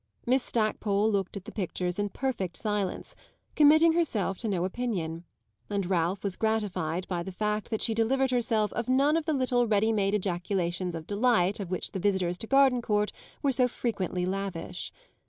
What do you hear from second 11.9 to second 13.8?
the visitors to Gardencourt were so